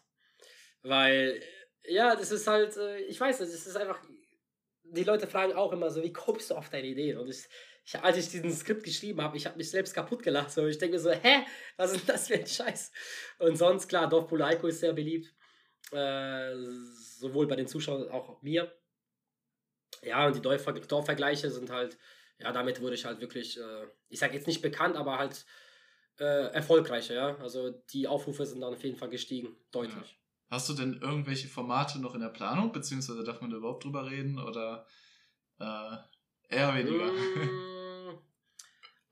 [0.83, 1.41] Weil,
[1.85, 3.99] ja, das ist halt, äh, ich weiß nicht, es ist einfach,
[4.83, 7.17] die Leute fragen auch immer so, wie kommst du auf deine Ideen?
[7.17, 7.47] Und ich,
[7.85, 10.51] ich, als ich diesen Skript geschrieben habe, ich habe mich selbst kaputt gelacht.
[10.51, 10.65] So.
[10.67, 11.45] Ich denke mir so, hä,
[11.77, 12.91] was ist das für ein Scheiß?
[13.39, 15.33] Und sonst, klar, Dorf Polaiko ist sehr beliebt.
[15.91, 16.55] Äh,
[17.19, 18.73] sowohl bei den Zuschauern als auch mir.
[20.01, 21.97] Ja, und die Dorf Dorfvergleiche sind halt,
[22.39, 25.45] ja, damit wurde ich halt wirklich, äh, ich sage jetzt nicht bekannt, aber halt
[26.19, 27.37] äh, erfolgreicher, ja.
[27.37, 30.11] Also die Aufrufe sind dann auf jeden Fall gestiegen, deutlich.
[30.11, 30.17] Ja.
[30.49, 34.09] Hast du denn irgendwelche Formate noch in der Planung, beziehungsweise darf man da überhaupt drüber
[34.09, 34.85] reden oder
[35.59, 35.97] äh,
[36.49, 37.11] eher weniger?
[37.11, 37.72] Mm,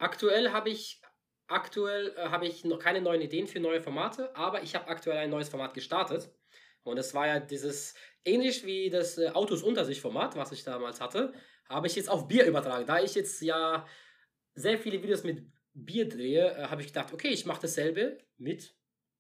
[0.02, 1.02] aktuell habe ich
[1.48, 5.18] aktuell äh, habe ich noch keine neuen Ideen für neue Formate, aber ich habe aktuell
[5.18, 6.32] ein neues Format gestartet.
[6.84, 7.94] Und es war ja dieses,
[8.26, 11.34] ähnlich wie das äh, Autos unter sich Format, was ich damals hatte,
[11.70, 12.86] habe ich jetzt auf Bier übertragen.
[12.88, 13.86] Da ich jetzt ja
[14.56, 18.76] sehr viele Videos mit Bier drehe, äh, habe ich gedacht, okay, ich mache dasselbe mit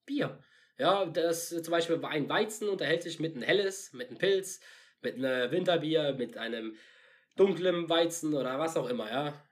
[0.05, 0.39] Bier.
[0.77, 4.59] Ja, das zum Beispiel ein Weizen unterhält sich mit einem Helles, mit einem Pilz,
[5.01, 6.75] mit einem Winterbier, mit einem
[7.35, 9.50] dunklen Weizen oder was auch immer, ja.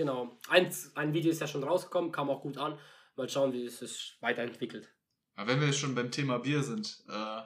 [0.00, 0.34] Genau.
[0.48, 2.78] Ein, ein Video ist ja schon rausgekommen, kam auch gut an.
[3.16, 4.88] Mal schauen, wie es sich weiterentwickelt.
[5.36, 7.42] Aber wenn wir jetzt schon beim Thema Bier sind, äh,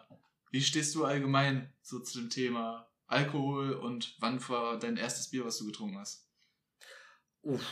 [0.52, 5.44] wie stehst du allgemein so zu dem Thema Alkohol und wann war dein erstes Bier,
[5.44, 6.30] was du getrunken hast?
[7.42, 7.66] Uff.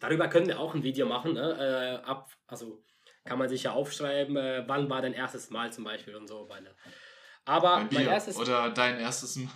[0.00, 1.34] Darüber können wir auch ein Video machen.
[1.34, 2.00] Ne?
[2.02, 2.82] Äh, ab, also
[3.26, 6.48] kann man sich ja aufschreiben, äh, wann war dein erstes Mal zum Beispiel und so
[6.48, 6.74] weiter.
[7.44, 9.50] Aber mein erstes Oder dein erstes Mal.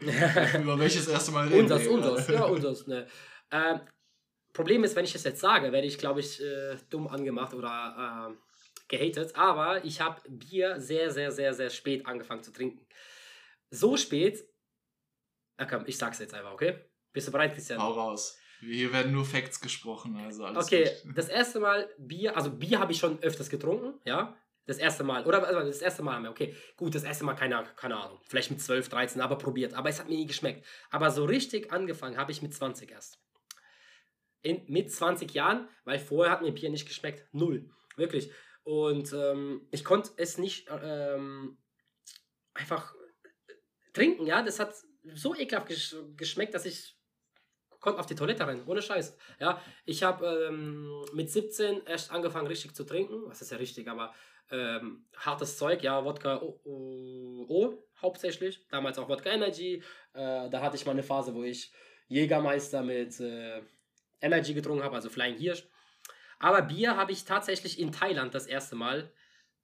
[0.60, 2.86] Über welches erste Mal reden Unseres, unseres, ja, unseres.
[2.88, 3.06] Ne.
[3.50, 3.78] Äh,
[4.52, 8.32] Problem ist, wenn ich das jetzt sage, werde ich, glaube ich, äh, dumm angemacht oder
[8.32, 9.36] äh, gehatet.
[9.36, 12.84] Aber ich habe Bier sehr, sehr, sehr, sehr spät angefangen zu trinken.
[13.70, 14.44] So spät.
[15.58, 16.84] Na komm, ich sag's jetzt einfach, okay?
[17.12, 17.80] Bist du bereit, Christian?
[17.80, 18.38] Hau raus.
[18.60, 21.16] Hier werden nur Facts gesprochen, also alles Okay, gut.
[21.16, 24.36] das erste Mal Bier, also Bier habe ich schon öfters getrunken, ja.
[24.66, 27.96] Das erste Mal, oder also das erste Mal, okay, gut, das erste Mal, keine, keine
[27.96, 30.64] Ahnung, vielleicht mit 12, 13, aber probiert, aber es hat mir nie geschmeckt.
[30.90, 33.18] Aber so richtig angefangen habe ich mit 20 erst.
[34.42, 38.32] In, mit 20 Jahren, weil vorher hat mir Bier nicht geschmeckt, null, wirklich.
[38.62, 41.58] Und ähm, ich konnte es nicht ähm,
[42.54, 42.94] einfach
[43.92, 44.74] trinken, ja, das hat
[45.14, 45.68] so ekelhaft
[46.16, 46.96] geschmeckt, dass ich
[47.80, 49.16] konnte auf die Toilette rennen, ohne Scheiß.
[49.38, 53.88] Ja, ich habe ähm, mit 17 erst angefangen richtig zu trinken, was ist ja richtig,
[53.88, 54.14] aber
[54.50, 59.82] ähm, hartes Zeug, ja, Wodka O, o, o hauptsächlich, damals auch Wodka Energy.
[60.12, 61.72] Äh, da hatte ich mal eine Phase, wo ich
[62.08, 63.62] Jägermeister mit äh,
[64.20, 65.64] Energy getrunken habe, also Flying Hirsch.
[66.38, 69.12] Aber Bier habe ich tatsächlich in Thailand das erste Mal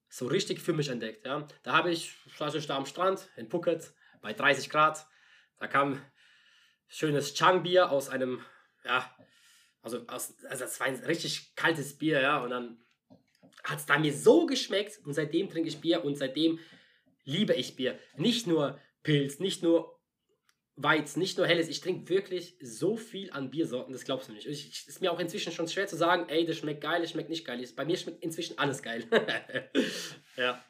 [0.08, 1.26] so richtig für mich entdeckt.
[1.26, 1.46] Ja.
[1.62, 5.06] Da habe ich, ich da am Strand in Phuket bei 30 Grad.
[5.58, 6.00] Da kam
[6.88, 8.44] schönes Chang-Bier aus einem,
[8.84, 9.10] ja,
[9.82, 12.78] also, aus, also das war ein richtig kaltes Bier, ja, und dann
[13.64, 16.58] hat es da mir so geschmeckt und seitdem trinke ich Bier und seitdem
[17.24, 17.98] liebe ich Bier.
[18.16, 19.95] Nicht nur Pilz, nicht nur
[20.76, 21.68] Weiz, nicht nur Helles.
[21.68, 24.46] Ich trinke wirklich so viel an Biersorten, das glaubst du nicht.
[24.46, 27.30] Es ist mir auch inzwischen schon schwer zu sagen, ey, das schmeckt geil, das schmeckt
[27.30, 27.66] nicht geil.
[27.74, 29.04] Bei mir schmeckt inzwischen alles geil.
[30.36, 30.62] ja.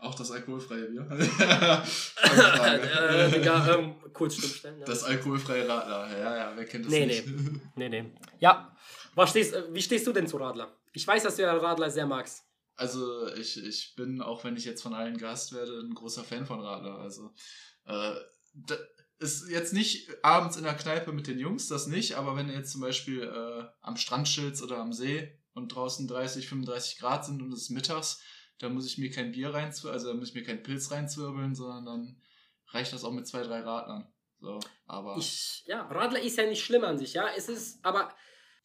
[0.00, 1.08] Auch das alkoholfreie Bier?
[2.22, 4.78] äh, Digga, ähm, kurz stummstellen.
[4.78, 4.86] Ja.
[4.86, 7.26] Das alkoholfreie Radler, ja, ja, wer kennt das nee, nicht?
[7.26, 8.12] Nee, nee, nee.
[8.38, 8.76] Ja,
[9.16, 10.72] was stehst, äh, wie stehst du denn zu Radler?
[10.92, 12.44] Ich weiß, dass du ja Radler sehr magst.
[12.76, 16.46] Also, ich, ich bin, auch wenn ich jetzt von allen Gast werde, ein großer Fan
[16.46, 17.00] von Radler.
[17.00, 17.32] Also,
[17.86, 18.14] äh,
[19.18, 22.54] ist jetzt nicht abends in der Kneipe mit den Jungs, das nicht, aber wenn du
[22.54, 27.24] jetzt zum Beispiel äh, am Strand chillst oder am See und draußen 30, 35 Grad
[27.24, 28.20] sind und es ist mittags,
[28.58, 31.54] da muss ich mir kein Bier reinzwirbeln, also da muss ich mir keinen Pilz reinzwirbeln,
[31.54, 32.22] sondern dann
[32.68, 34.12] reicht das auch mit zwei, drei Radlern.
[34.40, 35.16] So, aber.
[35.18, 37.28] Ich, ja, Radler ist ja nicht schlimm an sich, ja.
[37.36, 38.14] Es ist, aber.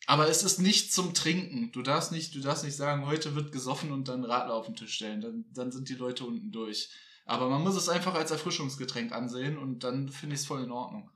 [0.05, 1.71] Aber es ist nicht zum Trinken.
[1.71, 4.75] Du darfst nicht, du darfst nicht sagen, heute wird gesoffen und dann Radler auf den
[4.75, 5.21] Tisch stellen.
[5.21, 6.89] Dann, dann sind die Leute unten durch.
[7.25, 10.71] Aber man muss es einfach als Erfrischungsgetränk ansehen und dann finde ich es voll in
[10.71, 11.09] Ordnung.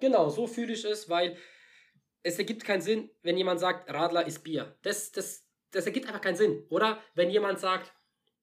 [0.00, 1.36] Genau, so fühle ich es, weil
[2.22, 4.76] es ergibt keinen Sinn, wenn jemand sagt, Radler ist Bier.
[4.82, 6.64] Das, das, das ergibt einfach keinen Sinn.
[6.70, 7.92] Oder wenn jemand sagt,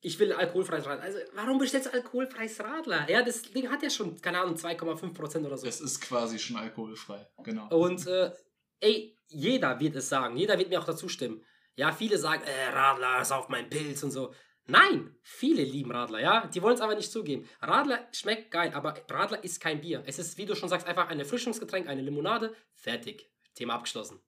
[0.01, 1.03] ich will alkoholfreies Radler.
[1.03, 3.07] Also warum bestellst du alkoholfreies Radler?
[3.09, 5.67] Ja, das Ding hat ja schon, keine Ahnung, 2,5% oder so.
[5.67, 7.69] Es ist quasi schon alkoholfrei, genau.
[7.69, 8.31] Und äh,
[8.79, 11.43] ey, jeder wird es sagen, jeder wird mir auch dazu stimmen.
[11.75, 14.33] Ja, viele sagen, äh, Radler ist auf meinen Pilz und so.
[14.67, 16.47] Nein, viele lieben Radler, ja.
[16.47, 17.47] Die wollen es aber nicht zugeben.
[17.61, 20.03] Radler schmeckt geil, aber Radler ist kein Bier.
[20.05, 23.29] Es ist, wie du schon sagst, einfach ein Erfrischungsgetränk, eine Limonade, fertig.
[23.55, 24.19] Thema abgeschlossen.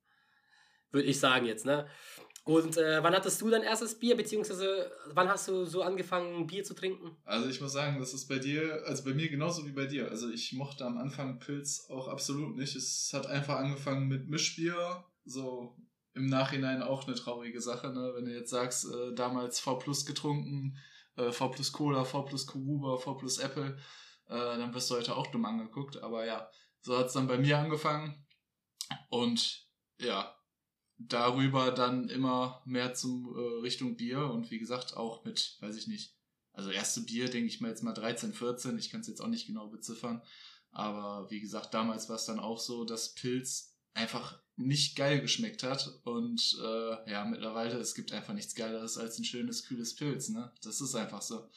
[0.91, 1.87] Würde ich sagen jetzt, ne?
[2.45, 6.65] Und äh, wann hattest du dein erstes Bier, beziehungsweise wann hast du so angefangen, Bier
[6.65, 7.15] zu trinken?
[7.23, 10.09] Also ich muss sagen, das ist bei dir, also bei mir genauso wie bei dir.
[10.09, 12.75] Also ich mochte am Anfang Pilz auch absolut nicht.
[12.75, 15.77] Es hat einfach angefangen mit Mischbier, so
[16.13, 18.13] im Nachhinein auch eine traurige Sache, ne?
[18.15, 20.77] Wenn du jetzt sagst, äh, damals V Plus getrunken,
[21.15, 23.77] äh, V Plus Cola, V Plus Kuruba, V Plus Apple,
[24.27, 25.97] äh, dann wirst du heute auch dumm angeguckt.
[25.97, 26.49] Aber ja,
[26.81, 28.25] so hat es dann bei mir angefangen.
[29.09, 29.67] Und
[29.99, 30.35] ja,
[30.97, 35.87] darüber dann immer mehr zum äh, Richtung Bier und wie gesagt auch mit, weiß ich
[35.87, 36.15] nicht,
[36.51, 39.27] also erste Bier denke ich mal jetzt mal 13, 14, ich kann es jetzt auch
[39.27, 40.21] nicht genau beziffern,
[40.71, 45.63] aber wie gesagt, damals war es dann auch so, dass Pilz einfach nicht geil geschmeckt
[45.63, 50.29] hat und äh, ja, mittlerweile, es gibt einfach nichts Geileres als ein schönes, kühles Pilz,
[50.29, 50.51] ne?
[50.63, 51.49] Das ist einfach so.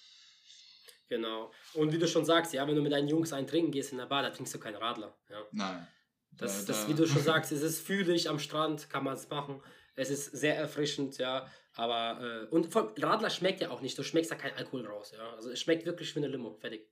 [1.08, 1.52] Genau.
[1.74, 3.98] Und wie du schon sagst, ja, wenn du mit deinen Jungs einen trinken gehst in
[3.98, 5.16] der Bar, da trinkst du keinen Radler.
[5.30, 5.42] Ja.
[5.52, 5.86] Nein.
[6.32, 9.28] Das, da, das, wie du schon sagst, es ist fühlig am Strand, kann man es
[9.28, 9.62] machen.
[9.94, 11.50] Es ist sehr erfrischend, ja.
[11.74, 13.96] Aber, äh, und von Radler schmeckt ja auch nicht.
[13.96, 15.34] Du schmeckst da kein Alkohol raus, ja.
[15.34, 16.56] Also es schmeckt wirklich wie eine Limo.
[16.60, 16.88] Fertig.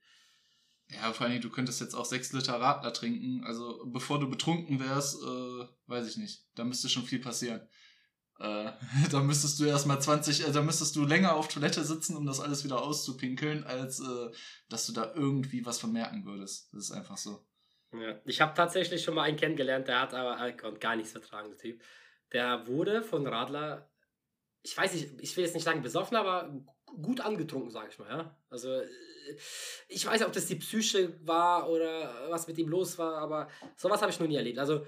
[0.88, 3.44] Ja, vor allem, du könntest jetzt auch 6 Liter Radler trinken.
[3.44, 6.44] Also bevor du betrunken wärst, äh, weiß ich nicht.
[6.54, 7.66] Da müsste schon viel passieren.
[8.38, 8.72] Äh,
[9.10, 12.40] da müsstest du erstmal 20, äh, da müsstest du länger auf Toilette sitzen, um das
[12.40, 14.30] alles wieder auszupinkeln, als äh,
[14.68, 16.72] dass du da irgendwie was vermerken würdest.
[16.72, 17.44] Das ist einfach so.
[17.92, 18.20] Ja.
[18.24, 21.58] Ich habe tatsächlich schon mal einen kennengelernt, der hat aber Alkohol gar nichts vertragen, der
[21.58, 21.80] Typ.
[22.32, 23.88] Der wurde von Radler,
[24.62, 26.52] ich weiß nicht, ich will jetzt nicht sagen besoffen, aber
[27.02, 28.08] gut angetrunken, sage ich mal.
[28.08, 28.36] Ja?
[28.50, 28.86] Also äh,
[29.88, 33.48] ich weiß nicht, ob das die Psyche war oder was mit ihm los war, aber
[33.76, 34.58] sowas habe ich noch nie erlebt.
[34.58, 34.84] Also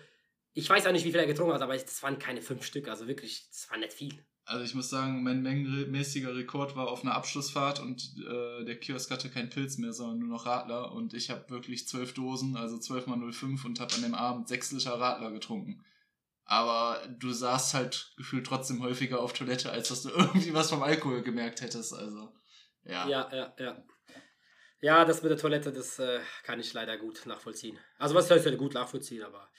[0.52, 2.88] ich weiß auch nicht, wie viel er getrunken hat, aber das waren keine fünf Stück,
[2.88, 4.24] also wirklich, das war nicht viel.
[4.48, 9.10] Also ich muss sagen, mein mengenmäßiger Rekord war auf einer Abschlussfahrt und äh, der Kiosk
[9.10, 12.78] hatte keinen Pilz mehr, sondern nur noch Radler und ich habe wirklich zwölf Dosen, also
[12.78, 15.84] zwölf mal 05 und habe an dem Abend sechs Liter Radler getrunken.
[16.46, 20.82] Aber du saßt halt gefühlt trotzdem häufiger auf Toilette, als dass du irgendwie was vom
[20.82, 21.92] Alkohol gemerkt hättest.
[21.92, 22.32] Also,
[22.84, 23.08] ja.
[23.08, 23.84] Ja, ja, ja.
[24.80, 27.78] Ja, das mit der Toilette, das äh, kann ich leider gut nachvollziehen.
[27.98, 29.50] Also was heißt gut nachvollziehen, aber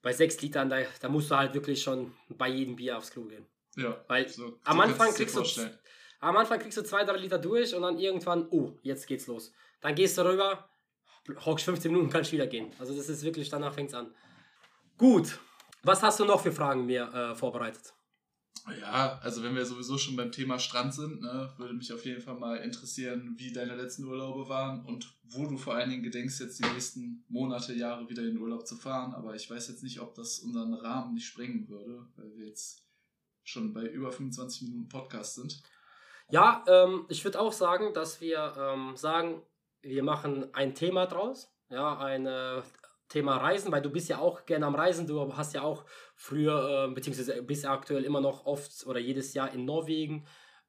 [0.00, 3.24] bei sechs Litern, da, da musst du halt wirklich schon bei jedem Bier aufs Klo
[3.24, 3.46] gehen.
[3.76, 4.04] Ja.
[4.08, 5.70] Weil so, am, so Anfang kriegst du,
[6.20, 9.52] am Anfang kriegst du zwei, drei Liter durch und dann irgendwann, oh, jetzt geht's los.
[9.80, 10.68] Dann gehst du rüber,
[11.44, 12.72] hockst 15 Minuten, kannst wieder gehen.
[12.78, 14.14] Also das ist wirklich, danach fängt's an.
[14.96, 15.38] Gut,
[15.82, 17.94] was hast du noch für Fragen mir äh, vorbereitet?
[18.80, 22.20] Ja, also wenn wir sowieso schon beim Thema Strand sind, ne, würde mich auf jeden
[22.20, 26.38] Fall mal interessieren, wie deine letzten Urlaube waren und wo du vor allen Dingen gedenkst,
[26.38, 29.14] jetzt die nächsten Monate, Jahre wieder in den Urlaub zu fahren.
[29.14, 32.86] Aber ich weiß jetzt nicht, ob das unseren Rahmen nicht sprengen würde, weil wir jetzt
[33.42, 35.60] schon bei über 25 Minuten Podcast sind.
[36.30, 39.42] Ja, ähm, ich würde auch sagen, dass wir ähm, sagen,
[39.82, 42.62] wir machen ein Thema draus, ja, ein äh,
[43.12, 45.84] Thema Reisen, weil du bist ja auch gerne am Reisen, du hast ja auch
[46.16, 50.26] früher, äh, beziehungsweise bist aktuell immer noch oft oder jedes Jahr in Norwegen.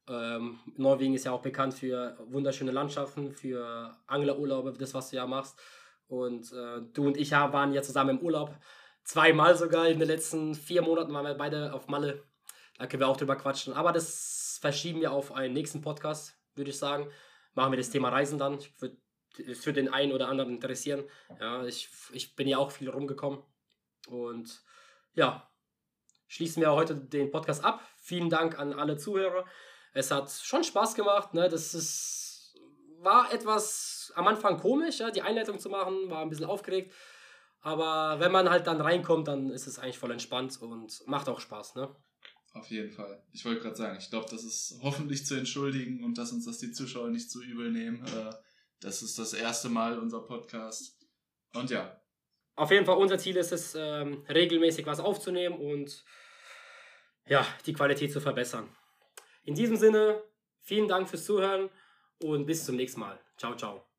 [0.10, 5.26] Ähm, Norwegen ist ja auch bekannt für wunderschöne Landschaften, für Anglerurlaube, das, was du ja
[5.26, 5.58] machst.
[6.08, 8.54] Und äh, du und ich waren ja zusammen im Urlaub.
[9.06, 12.24] Zweimal sogar in den letzten vier Monaten waren wir beide auf Malle.
[12.78, 13.74] Da können wir auch drüber quatschen.
[13.74, 17.10] Aber das verschieben wir auf einen nächsten Podcast, würde ich sagen.
[17.54, 18.56] Machen wir das Thema Reisen dann.
[18.56, 18.98] Ich würd,
[19.40, 21.04] es wird den einen oder anderen interessieren.
[21.40, 23.40] Ja, ich, ich bin ja auch viel rumgekommen.
[24.08, 24.62] Und
[25.14, 25.50] ja,
[26.28, 27.82] schließen wir heute den Podcast ab.
[27.98, 29.46] Vielen Dank an alle Zuhörer.
[29.94, 31.34] Es hat schon Spaß gemacht.
[31.34, 31.50] Ne?
[31.50, 32.56] Das ist,
[33.00, 35.12] war etwas am Anfang komisch, ja?
[35.12, 36.94] die Einleitung zu machen, war ein bisschen aufgeregt.
[37.62, 41.40] Aber wenn man halt dann reinkommt, dann ist es eigentlich voll entspannt und macht auch
[41.40, 41.76] Spaß.
[41.76, 41.96] Ne?
[42.54, 43.24] Auf jeden Fall.
[43.32, 46.58] Ich wollte gerade sagen, ich glaube, das ist hoffentlich zu entschuldigen und dass uns das
[46.58, 48.06] die Zuschauer nicht zu übel nehmen.
[48.06, 48.34] Äh,
[48.84, 50.98] das ist das erste Mal unser Podcast.
[51.54, 52.00] Und ja.
[52.56, 56.04] Auf jeden Fall, unser Ziel ist es, ähm, regelmäßig was aufzunehmen und
[57.26, 58.70] ja, die Qualität zu verbessern.
[59.44, 60.24] In diesem Sinne,
[60.62, 61.70] vielen Dank fürs Zuhören
[62.22, 63.20] und bis zum nächsten Mal.
[63.38, 63.93] Ciao, ciao.